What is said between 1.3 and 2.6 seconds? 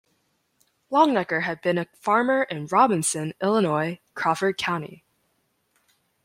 had been a farmer